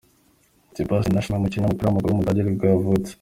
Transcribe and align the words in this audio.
Sebastian 0.75 1.13
Nachreiner, 1.15 1.39
umukinnyi 1.41 1.65
w’umupira 1.65 1.87
w’amaguru 1.87 2.11
w’umudage 2.11 2.41
nibwo 2.43 2.65
yavutse. 2.71 3.09